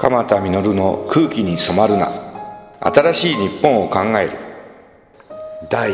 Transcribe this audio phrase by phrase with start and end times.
[0.00, 2.10] 鎌田実の空気に染まるな。
[2.80, 4.38] 新しい日本を考える。
[5.68, 5.92] 第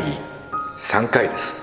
[0.77, 1.61] 3回です。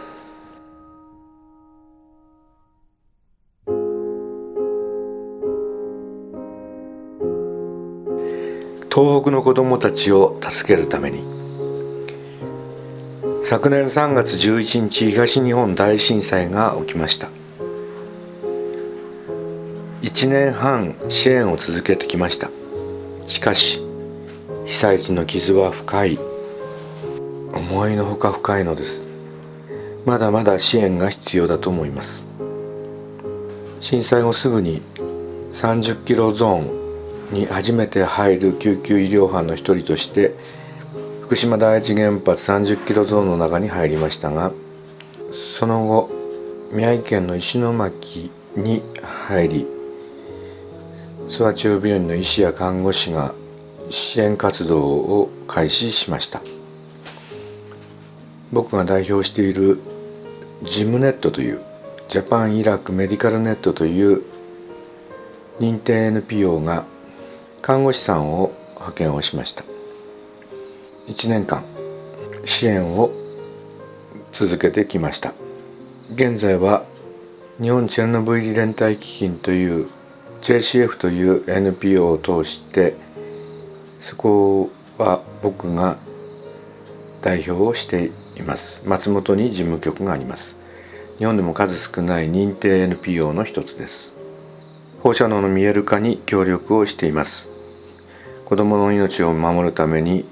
[8.95, 11.25] 東北の子どもたちを助けるために。
[13.43, 17.44] 昨年3月11日東日本大震災が起きました。
[20.05, 22.51] 1年半支援を続けてきました。
[23.27, 23.81] しかし
[24.67, 26.19] 被災地の傷は深い。
[27.55, 29.09] 思いのほか深いのです。
[30.05, 32.29] まだまだ支援が必要だと思います。
[33.81, 34.83] 震災後すぐに
[35.55, 40.35] 30キロゾーンに初めて入る救急医療班の一人として
[41.23, 44.53] 福島第一原発30キロゾーンの中に入りましたが
[45.59, 46.11] その後
[46.73, 49.84] 宮城県の石巻に入り
[51.29, 53.35] 諏訪中病院の医師や看護師が
[53.91, 56.43] 支援活動を開始しました。
[58.53, 59.81] 僕が代表している
[60.63, 61.61] ジムネットという
[62.09, 64.23] ジャパンイラクメディカルネットという
[65.59, 66.85] 認定 NPO が
[67.63, 69.65] 看護師さんを派遣をしました。
[71.07, 71.65] 1年間
[72.45, 73.11] 支援を
[74.33, 75.33] 続けてきました。
[76.15, 76.85] 現在は
[77.61, 79.89] 日本チェルノブイリ連帯基金という
[80.45, 82.95] JCF という NPO を通して
[83.99, 85.97] そこは僕が
[87.23, 88.87] 代表をしています。
[88.87, 90.59] 松本に事務局があります。
[91.17, 94.15] 日本でも数少ない認定 NPO の一つです。
[95.03, 97.51] 放射能の見える化に協力をしています。
[98.45, 100.27] 子どもの命を守るために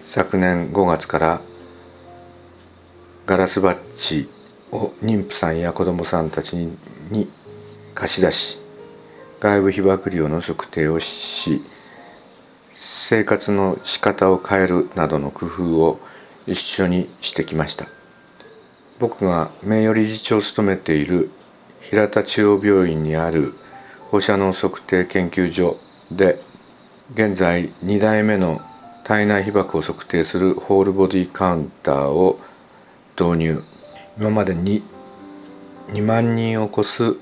[0.00, 1.40] 昨年5月から
[3.26, 4.26] ガラスバッジ
[4.72, 6.56] を妊婦さんや子どもさんたち
[7.10, 7.28] に
[7.94, 8.58] 貸し出し
[9.40, 11.62] 外部被曝量の測定をし
[12.74, 16.00] 生活の仕方を変えるなどの工夫を
[16.46, 17.86] 一緒にしてきました。
[18.98, 21.30] 僕が名誉理事長を務めている
[21.80, 23.54] 平田中央病院にある
[24.10, 25.78] 放射能測定研究所
[26.10, 26.40] で
[27.14, 28.60] 現在2代目の
[29.04, 32.38] 体内被曝を測定するホールボディカウンターを
[33.18, 33.64] 導入。
[34.18, 34.82] 今までに
[35.88, 37.16] 2万人を超す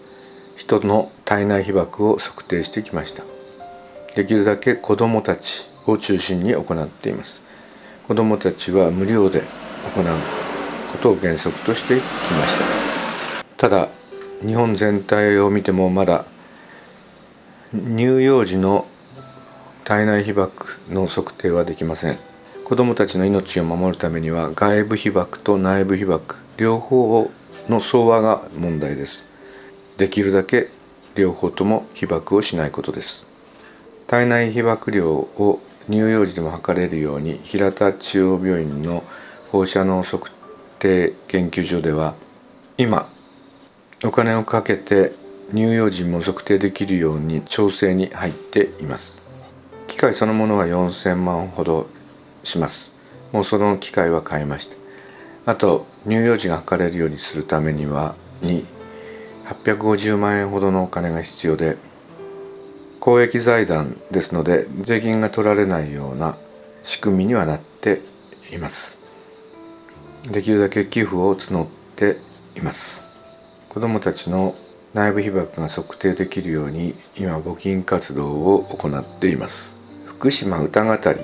[0.56, 3.25] 人の体内被曝を測定してきました。
[4.14, 7.42] できるだけ子どもたちを中心に行っています。
[8.06, 9.41] 子どもたちは無料で
[9.94, 10.04] 行う
[10.92, 13.44] ことを原則としてきました。
[13.56, 13.88] ただ
[14.41, 16.26] 日本全体を見てもまだ
[17.72, 18.87] 乳幼児の
[19.82, 20.53] 体内被曝
[20.88, 22.19] の測定はできません。
[22.64, 27.32] 子どもたちの命を守るためには外部被曝と内部被曝両方
[27.69, 29.26] の相和が問題です。
[29.97, 30.70] できるだけ
[31.16, 33.27] 両方とも被爆をしないことです。
[34.06, 39.03] 体内被曝量を乳幼児でも測れるように平田中央病院の
[39.50, 40.31] 放射能測
[40.78, 42.15] 定研究所では
[42.76, 43.09] 今
[44.05, 45.12] お金をかけて
[45.50, 49.22] 乳幼児も測定できるように調整に入っています。
[49.87, 51.88] 機械そのものは4000万ほど
[52.44, 52.97] します。
[53.32, 54.76] もうその機械は買いました。
[55.53, 58.66] あと乳幼児が測れるようにするためにはに
[59.46, 61.76] 850万円ほどのお金が必要で
[63.00, 66.36] 公益財団ですので税金が取られないような
[66.82, 68.00] 仕組みにはなって
[68.52, 68.98] います。
[70.30, 72.18] できるだけ寄付を募って
[72.56, 73.06] います。
[73.68, 74.56] 子どもたちの
[74.94, 79.76] 内部被曝が測定できるように今募金活動を行っています。
[80.06, 81.20] 福島歌語り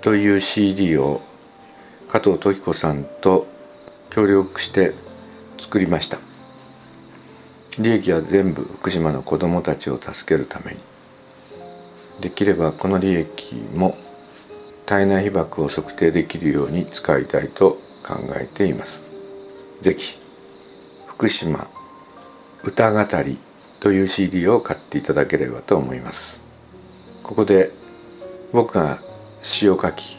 [0.00, 1.20] という CD を
[2.08, 3.46] 加藤時子さんと
[4.10, 4.94] 協力して
[5.58, 6.18] 作りました。
[7.78, 10.78] 利益は全部福島の子どもたちを助けるために。
[12.20, 13.96] できればこの利益も
[14.86, 19.10] 体内被曝を測定できるように使いたいと考えています。
[19.80, 20.18] 是非
[21.06, 21.68] 福島
[22.64, 23.38] 歌語り
[23.78, 26.44] という CD を買っていただければと思います。
[27.22, 27.70] ここで
[28.52, 29.00] 僕が
[29.42, 30.18] 詩を書き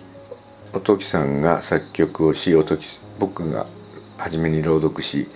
[0.72, 2.88] 音木さんが作曲をし音木
[3.18, 3.66] 僕が
[4.18, 5.28] 初めに朗読し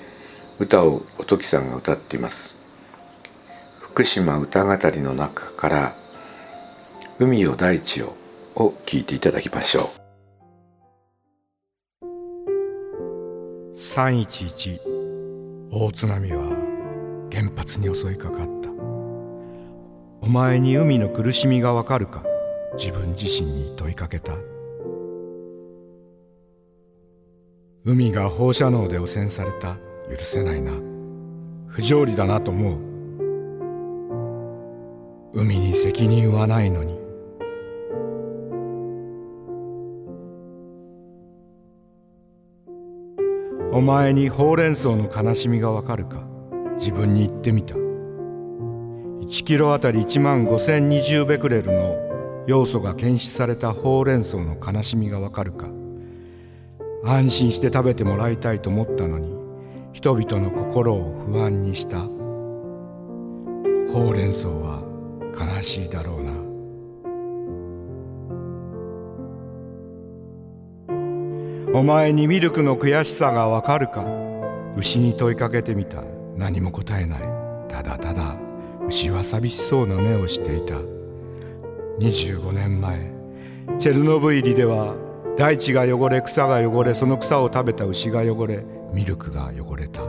[0.60, 2.56] 歌を音木さんが歌っています。
[3.80, 5.96] 福島歌語の中から
[7.20, 8.14] 「海よ大地よ」
[8.56, 10.04] を聞いていただきましょう。
[13.76, 14.80] 311
[15.72, 16.44] 大津波は
[17.32, 18.70] 原発に襲いかかった。
[20.22, 22.24] お前に海の苦しみがわかるか
[22.78, 24.34] 自分自身に問いかけた。
[27.86, 29.78] 海が放射能で汚染された。
[30.10, 30.72] 許せないな。
[31.68, 32.80] 不条理だなと思う。
[35.34, 37.00] 海に責任はないのに。
[43.72, 46.24] お前にほうれん草の悲しみがわかるか？
[46.78, 47.74] 自分に言ってみた。
[47.74, 51.96] 1キロあたり1万5020ベクレルの
[52.46, 55.70] 要素が検出されたほうれん草の悲しみがわかるか？
[57.04, 59.43] 安心して食べてもらいたいと思ったのに。
[59.94, 62.00] 人々の心を不安にした。
[62.00, 62.08] ほ
[64.10, 64.82] うれん草は
[65.40, 66.24] 悲しいだろう
[71.74, 71.80] な。
[71.80, 74.04] お前にミルクの悔しさがわかるか？
[74.76, 76.02] 牛に問いかけてみた。
[76.36, 77.20] 何も答えない。
[77.68, 78.36] ただただ
[78.88, 80.74] 牛は寂しそうな目をしていた。
[82.00, 83.14] 25年前。
[83.78, 84.96] チェルノブイリでは
[85.38, 90.02] 大地が汚れ草が汚れその草を食べた牛が汚れミルクが汚れた。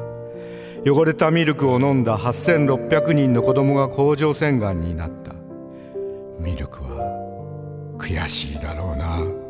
[0.87, 5.33] 汚れたミルクを飲んだ8600人の子供が甲状腺がんになった。
[6.39, 9.45] ミルクは悔しいだろうな。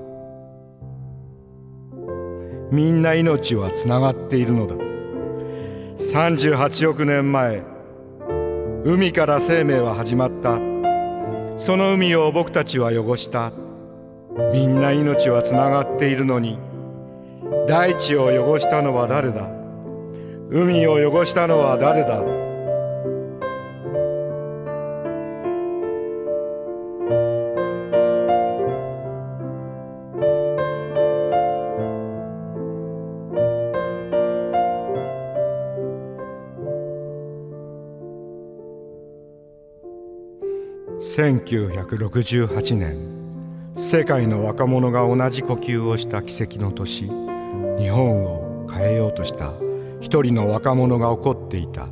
[2.70, 4.76] みんな命はつながっているのだ。
[5.96, 7.62] 38億年前
[8.84, 10.58] 海から生命は始まった。
[11.58, 13.52] その海を僕たちは汚した。
[14.52, 16.58] みんな命はつながっているのに
[17.66, 19.48] 大地を汚したのは誰だ？
[20.50, 22.22] 海を汚したのは誰だ
[41.00, 42.98] ？1968年
[43.74, 47.23] 世界の若者が同じ呼吸をした奇跡の年。
[47.78, 49.52] 日本を変えようとした
[50.00, 51.88] 一人の若者が起こっていた。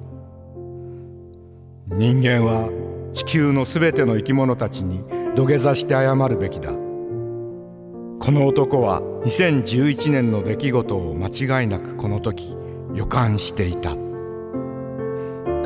[1.88, 2.70] 人間は
[3.12, 6.70] 地球のすべての生き物たちに土下座して謝るべきだ。
[6.70, 12.56] この男は2011年の出来事を間違いなくこの時
[12.94, 13.96] 予感していた。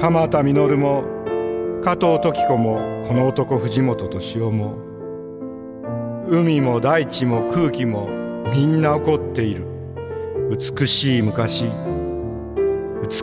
[0.00, 1.04] 鎌田稔も
[1.82, 4.78] 加藤時子もこの男藤本敏夫も
[6.28, 8.08] 海も大地も空気も
[8.50, 9.75] みんな怒っている。
[10.48, 11.64] 美しい昔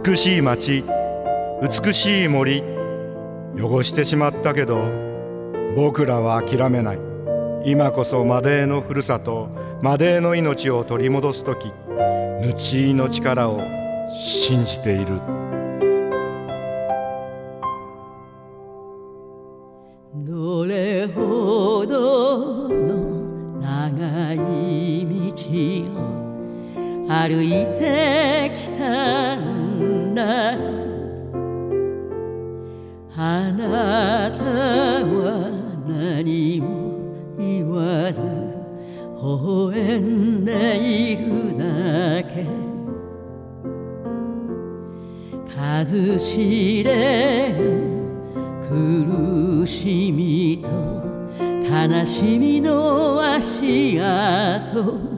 [0.06, 0.84] 美しい町
[1.62, 2.62] 美しい森
[3.58, 4.84] 汚してしまったけど
[5.76, 7.00] 僕らは諦めない
[7.66, 9.50] 今こそマデーのふるさと
[9.82, 11.72] マデーの命を取り戻す時
[12.42, 13.60] ぬちの力を
[14.12, 15.33] 信じている。
[49.66, 50.70] しみと
[51.64, 55.14] 悲しみの足跡。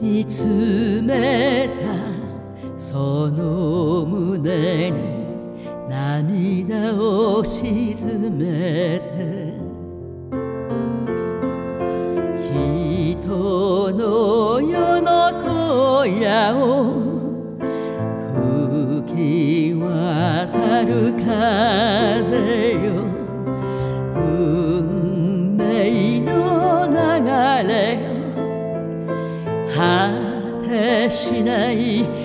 [0.00, 5.24] 見つめたその胸に
[5.88, 9.52] 涙を沈めて。
[13.22, 17.12] 人の世の小屋を
[18.34, 22.92] 吹き渡る風よ。
[24.14, 26.30] 運命の
[26.88, 26.94] 流
[27.68, 27.72] れ
[29.74, 29.78] 果
[30.66, 32.21] てしない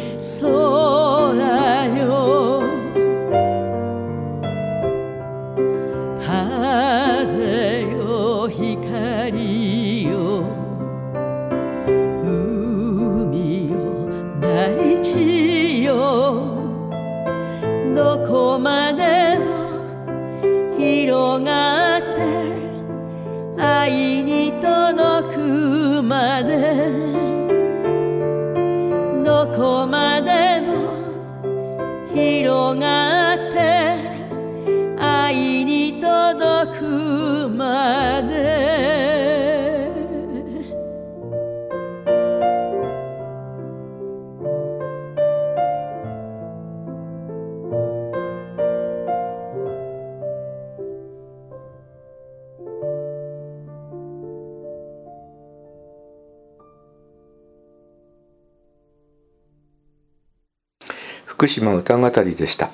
[61.37, 62.71] 福島歌語りでした。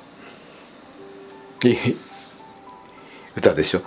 [1.65, 1.97] いい。
[3.35, 3.81] 歌でしょ。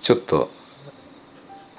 [0.00, 0.50] ちょっと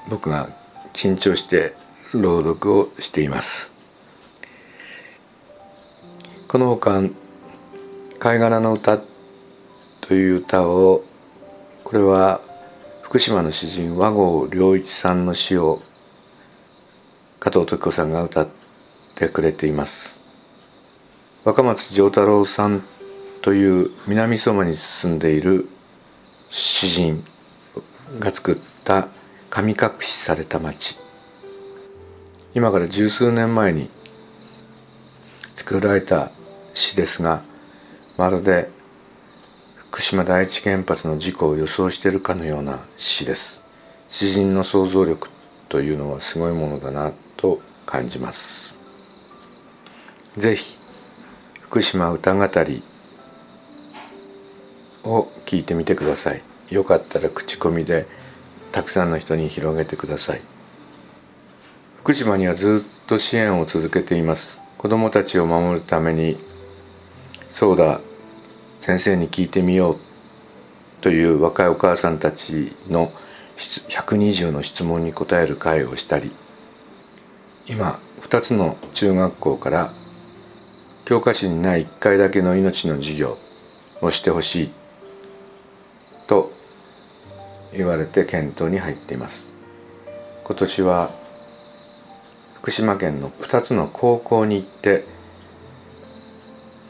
[0.08, 0.56] 僕が
[0.94, 1.76] 緊張して
[2.14, 3.76] 朗読をしています。
[6.48, 7.04] このほか
[8.20, 8.98] 「貝殻の歌」
[10.00, 11.04] という歌を
[11.84, 12.40] これは
[13.02, 15.82] 福島の詩人和合良一さんの詩を
[17.42, 18.48] 加藤時子さんが歌っ
[19.16, 20.21] てくれています。
[21.44, 22.84] 若松丈太郎さん
[23.42, 25.68] という南相馬に住んでいる
[26.52, 27.24] 詩人
[28.20, 29.08] が作った
[29.50, 31.00] 神隠しされた町。
[32.54, 33.90] 今から十数年前に
[35.56, 36.30] 作られた
[36.76, 37.42] 詩ですが
[38.18, 38.70] まるで
[39.90, 43.66] 福島第一原発の事故を予想しているかのような詩です。
[44.10, 45.28] 詩人の想像力
[45.70, 48.80] というのはすごいものだなと感じます。
[50.38, 50.78] ぜひ
[51.72, 52.84] 福島歌語り
[55.06, 56.42] を聞いてみてください。
[56.70, 58.08] よかったら口コミで
[58.74, 60.42] たくさんの人に広げてください。
[62.00, 64.60] 福島にはずっと支援を続けています。
[64.78, 66.38] 子どもたちを守るために
[67.50, 68.02] そうだ
[68.82, 69.98] 先生に聞いてみよう。
[71.00, 73.14] という若いお母さんたちの
[73.56, 76.34] 120の質問に答える会をしたり
[77.66, 79.94] 今2つの中学校から
[81.12, 83.38] 教科書にない1回だけの命の授業
[84.00, 84.72] をしてほしい
[86.26, 86.54] と
[87.74, 89.52] 言われて検討に入っています。
[90.46, 91.12] 今年は
[92.56, 95.04] 福島県の2つの高校に行って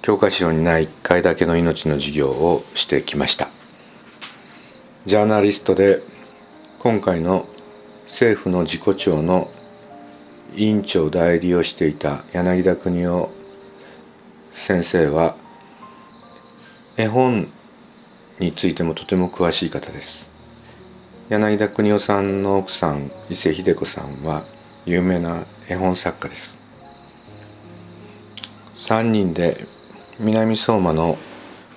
[0.04, 3.50] 教科書にない1回だけの命の授業をしてきました。
[5.08, 6.04] ジャーナリストで
[6.78, 7.48] 今回の
[8.06, 9.50] 政府の自己庁の
[10.56, 13.41] 委員長代理をしていた柳田邦夫
[14.68, 15.36] 先生は
[16.96, 17.48] 絵本
[18.38, 20.30] についてもとても詳しい方です。
[21.30, 24.44] 柳田邦夫さんの奥さん伊勢秀子さんは
[24.86, 26.62] 有名な絵本作家です。
[28.76, 29.66] 3人で
[30.20, 31.18] 南相馬の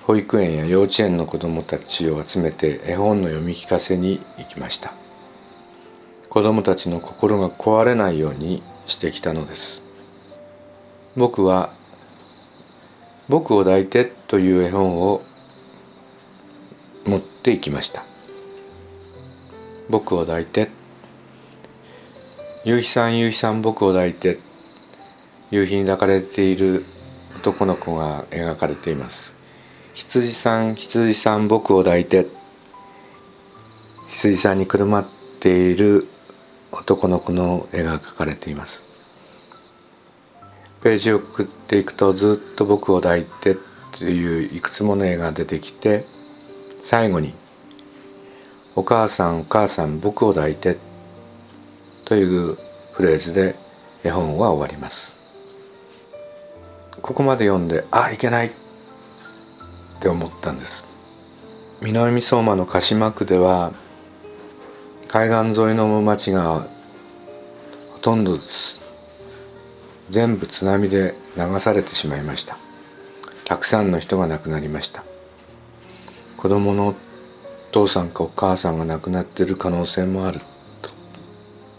[0.05, 4.93] 保育園や幼稚園の子どもたちを集めて絵本の読み聞かせに行きました。
[6.29, 9.83] 子どもたちの心が壊れないようにしてきたのです。
[11.17, 11.73] 僕は
[13.27, 15.21] 「僕を抱いて」という絵本を
[17.05, 18.03] 持っていきました。
[19.89, 20.69] 僕を抱いて。
[22.63, 24.39] 夕日さん夕日さん僕を抱いて。
[25.51, 26.85] 夕日に抱かれている
[27.37, 29.35] 男の子が描かれています。
[29.93, 32.27] 羊さん羊さん僕を抱いて。
[34.09, 35.05] 羊さんにくるまっ
[35.39, 36.07] ている
[36.71, 38.94] 男の子の絵が描かれています。
[40.85, 43.57] ページをくくっていくとずっと僕を抱いて
[43.97, 46.05] といういくつもの絵が出てきて
[46.79, 47.33] 最後に
[48.75, 50.77] お母さんお母さん僕を抱いて
[52.05, 52.59] という
[52.93, 53.55] フレーズで
[54.03, 55.19] 絵本は終わります。
[57.01, 58.51] ここまで読んであいけないっ
[59.99, 60.87] て思ったんです。
[61.81, 63.73] 南相馬の鹿島区では
[65.07, 66.67] 海岸沿いの町が
[67.93, 68.37] ほとんど
[70.09, 72.57] 全部津波で流されてしまいました。
[73.45, 75.03] たくさんの人が亡くなりました。
[76.37, 76.95] 子供のお
[77.71, 80.39] 父さんかお母さんが亡くなってる可能性もある
[80.81, 80.89] と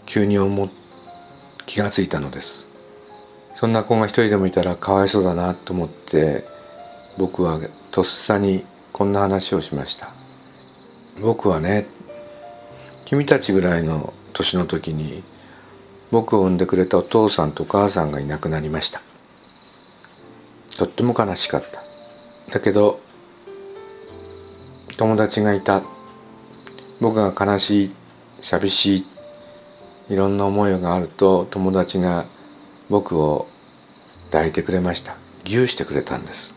[0.05, 0.69] 急に思
[1.65, 2.69] 気がついたのです。
[3.55, 6.45] そんな子が一人でもいたらかわいそうだなと思って
[7.17, 7.59] 僕は
[7.91, 10.09] とっさにこんな話をしました。
[11.19, 11.87] 僕はね
[13.05, 15.23] 君たちぐらいの年の時に
[16.11, 19.01] 僕を産んでくれたお父さんとお母さんがいなくなりました。
[20.77, 21.83] とっても悲しかった。
[22.51, 22.99] だけど
[24.97, 25.83] 友達がいた。
[26.99, 27.91] 僕が悲しい
[28.41, 29.05] 寂しい
[30.09, 32.25] いろんな思いがあると友達が
[32.89, 33.47] 僕を
[34.31, 35.15] 抱いてくれました。
[35.43, 36.55] ぎゅうしてくれたんです。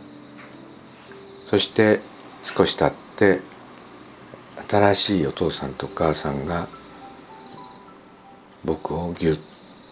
[1.46, 2.00] そして
[2.42, 3.40] 少し経って
[4.68, 6.68] 新しいお父さんとお母さんが
[8.64, 9.38] 僕をぎゅっ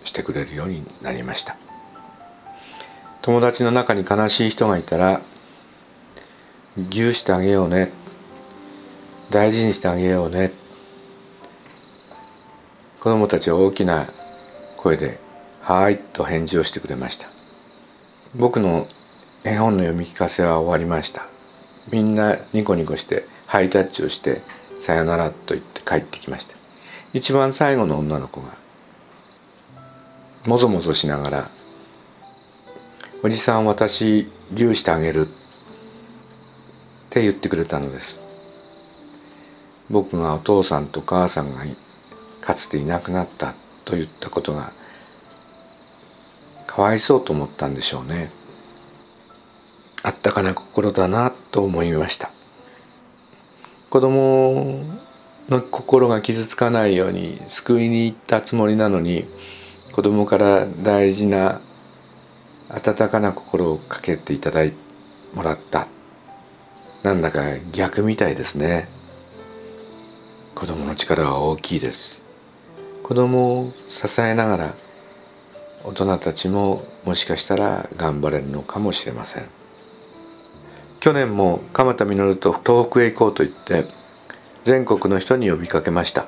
[0.04, 1.56] してくれるようになりました。
[3.22, 5.20] 友達の中に悲しい人がいたら
[6.78, 7.90] ぎゅうしてあげようね。
[9.30, 10.52] 大事にしてあげようね。
[13.00, 14.08] 子供たちは大きな
[14.76, 15.18] 声で
[15.60, 17.28] 「はい」と返事をしてくれました。
[18.34, 18.87] 僕の
[19.44, 21.26] 絵本の読み聞かせは終わりました。
[21.90, 24.42] みんなニコニコしてハイタッチをして
[24.80, 26.57] 「さよなら」と言って帰ってきました。
[27.12, 28.48] 一番最後の女の子が
[30.44, 31.50] もぞもぞしながら
[33.24, 35.30] 「おじさん私ギューしてあげる」っ
[37.10, 38.24] て言ってくれたのです
[39.90, 41.64] 僕がお父さんと母さんが
[42.40, 44.72] かつていなくなったと言ったことが
[46.66, 48.30] かわいそうと思ったんでしょうね
[50.02, 52.30] あったかな心だなと思いました。
[53.90, 54.84] 子供
[55.48, 59.24] の心が傷つかないように救いに行ったつもりなのに
[59.92, 61.60] 子供から大事な
[62.68, 64.74] 温かな心をかけていただい
[65.34, 65.88] もらった。
[67.02, 68.88] なんだか逆みたいですね。
[70.54, 72.22] 子供の力は大きいです。
[73.02, 74.74] 子供を支えながら
[75.84, 79.46] 大人たちももしかしたら頑張れるのかもしれません。
[81.00, 83.86] 去年も鎌田稔と東北へ行こうと言って
[84.68, 86.26] 全国の人に呼びかけました。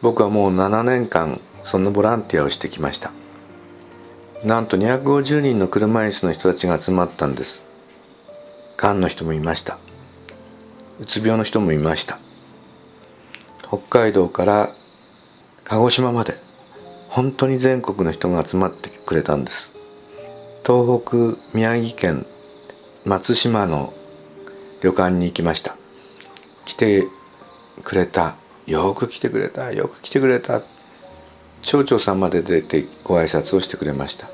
[0.00, 3.10] 僕はもう7年間そのボランティアをしてきました。
[4.44, 7.68] なんと250人の車椅子の人たちが集まったんです。
[8.76, 9.76] がんの人もいました。
[11.00, 12.20] うつ病の人もいました。
[13.66, 14.72] 北海道から
[15.64, 16.36] 鹿児島まで
[17.08, 19.76] 本当に全国の人が集まってくれたんです。
[20.64, 22.24] 東北宮城県
[23.04, 23.92] 松島の
[24.80, 25.76] 旅館に行きました。
[26.66, 27.06] 来て
[27.82, 28.36] くれた。
[28.66, 29.72] よく来てくれた。
[29.72, 30.60] よく来てくれた。
[31.62, 34.28] 町長さんまで出てご挨拶をしてくれました。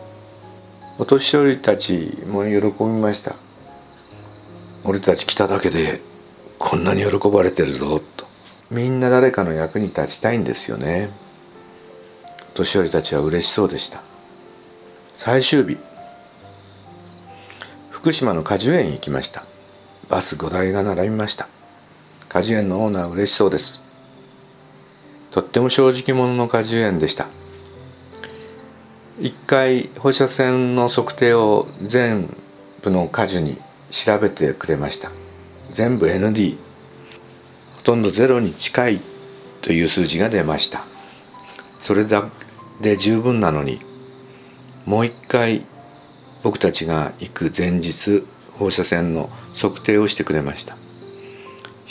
[0.99, 3.37] お年寄りたちも喜びました。
[4.85, 6.01] 俺たち来ただけで
[6.59, 8.01] こんなに喜ばれてるぞ。
[8.17, 8.27] と。
[8.71, 11.11] みんな誰かの役に立ちたいんですよね。
[12.55, 14.03] 年寄りたちは嬉しそうでした。
[15.15, 15.77] 最終日
[17.91, 19.45] 福島の果樹園に行きました。
[20.09, 21.49] バス5台が並びました。
[22.33, 23.85] 果樹園のオーナー嬉しそうです。
[25.33, 27.27] とっても正直者の果樹園でした。
[29.21, 32.35] 一回放射線の測定を全
[32.81, 33.59] 部の果樹に
[33.91, 35.11] 調べてくれました。
[35.73, 36.57] 全部 ND
[37.77, 39.01] ほとんどゼロに近い
[39.61, 40.87] という数字が出ました。
[41.83, 42.31] それだ
[42.81, 43.83] で十分なのに
[44.87, 45.67] もう一回
[46.43, 50.79] 僕たちが行く前日放射線の測定をしてくれました。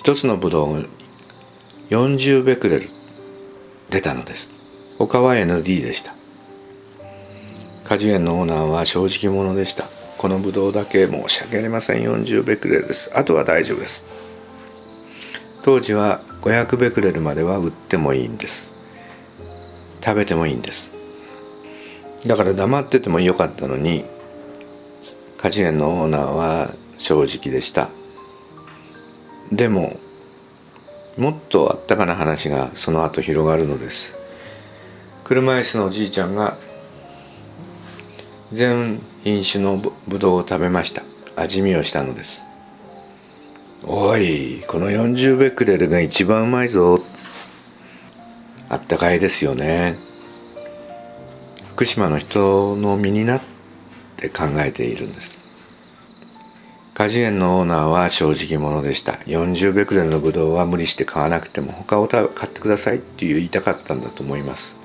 [0.02, 0.90] 一つのブドウ
[1.92, 2.90] 40ベクレル
[3.92, 4.52] 出たのです。
[4.98, 6.16] 他は ND でした。
[7.84, 9.86] 果樹園のオーナーは正直者でした。
[10.18, 12.02] このブドウだけ申し訳ありません。
[12.02, 13.12] 40ベクレルです。
[13.14, 14.08] あとは大丈夫です。
[15.62, 18.74] 当時は500ベクレルまでは売ってもいいんです。
[20.04, 20.96] 食べてもいいんです。
[22.26, 24.04] だから黙っててもよかったのに
[25.38, 27.90] 果樹園のオーナーは正直でした。
[29.52, 30.00] でも
[31.18, 34.16] もっとあったかな話がその後広がるのです。
[35.24, 36.58] 車椅子のおじいちゃんが
[38.54, 41.04] 全品種のぶどうを食べました。
[41.36, 42.44] 味見をしたのです。
[43.84, 47.02] おいこの40ベクレルが一番うまいぞ。
[48.70, 49.98] あったかいですよね。
[51.76, 53.42] 福島の人の身になっ
[54.16, 55.41] て考えているんです。
[57.02, 59.14] 果樹園のオーナーは正直者でした。
[59.26, 64.80] 40ベクレルのブドウは無理して買わなくても他を買ってくださいって言いたかったんだと思います。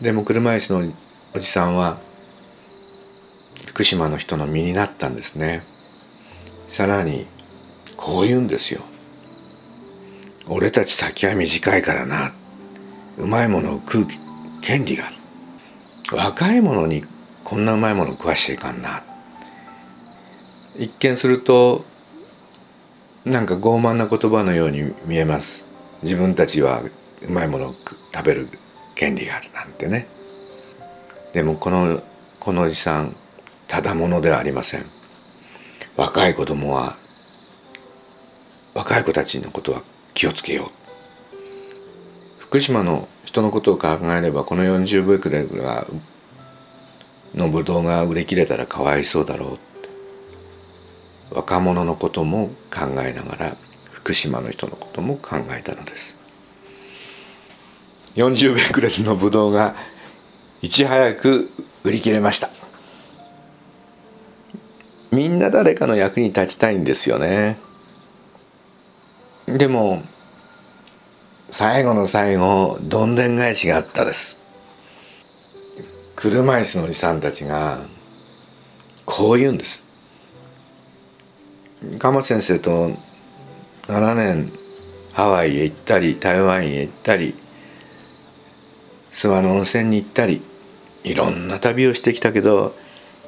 [0.00, 0.92] でも車椅子の
[1.34, 1.98] おじさんは
[3.66, 5.64] 福島の人の身になったんですね。
[6.68, 7.26] さらに
[7.96, 8.82] こう言うんですよ。
[10.46, 12.32] 俺たち先は短いからな。
[13.18, 14.06] うまいものを食う
[14.60, 16.16] 権利がある。
[16.16, 17.04] 若い者に
[17.42, 19.02] こんなうまいものを食わしていかんな。
[20.78, 21.84] 一見すると
[23.24, 25.68] なんか傲慢な言葉のように見えます。
[26.02, 26.82] 自分たちは
[27.22, 27.74] うまいものを
[28.14, 28.48] 食べる
[28.94, 30.06] 権利があるなんてね。
[31.32, 32.02] でもこの
[32.38, 33.14] このおじさん
[33.68, 34.86] ただものではありません。
[35.96, 36.96] 若い子供は
[38.74, 39.82] 若い子たちのことは
[40.14, 40.80] 気をつけよう。
[42.38, 45.86] 福島の人のことを考えればこの40ベクレが
[47.34, 49.69] のブドウが売り切れたらかわいそうだろう。
[51.30, 53.56] 若者のことも考えながら
[53.90, 56.18] 福島の人のことも考えたのです。
[58.16, 59.76] 40ベクレルのブドウが
[60.62, 61.50] いち早く
[61.84, 62.50] 売り切れました。
[65.10, 67.58] みんな誰かの役に立ちたいんですよね。
[69.46, 70.02] でも
[71.50, 74.40] 最後の最後どんでん返しがあったです。
[76.14, 77.80] 車椅子のおじさんたちが
[79.04, 79.89] こう言うんです。
[81.98, 82.92] 鎌先生と
[83.86, 84.52] 7年
[85.12, 87.34] ハワイへ行ったり台湾へ行ったり
[89.12, 90.42] 諏訪の温泉に行ったり
[91.04, 92.74] いろんな旅をしてきたけど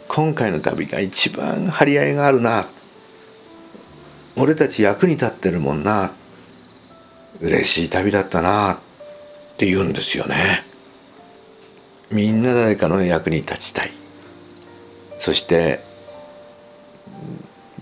[0.08, 2.68] 今回の旅が一番張り合いがあるな。
[4.36, 6.12] 俺たち役に立ってるもんな。
[7.40, 8.74] 嬉しい旅だったな。
[8.74, 8.78] っ
[9.56, 10.64] て言うんですよね。
[12.10, 13.92] みんな誰かの役に立ちたい。
[15.18, 15.80] そして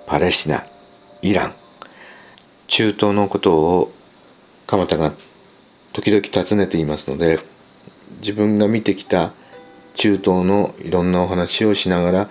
[0.06, 0.64] パレスチナ
[1.20, 1.61] イラン。
[2.72, 3.92] 中東のことを
[4.66, 5.12] 鎌田が
[5.92, 7.38] 時々訪ねていますので
[8.20, 9.34] 自分が見てきた
[9.94, 12.30] 中東のいろんなお話をしながら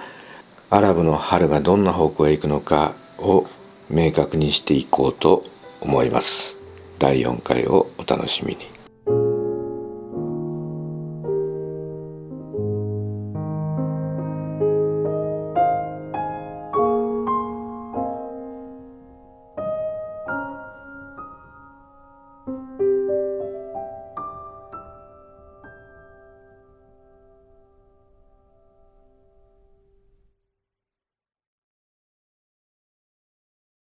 [0.71, 3.45] アラブの春がどんな方向へ行くのかを
[3.88, 5.45] 明確にしていこうと
[5.80, 6.58] 思います。
[6.97, 8.71] 第4回をお楽しみに。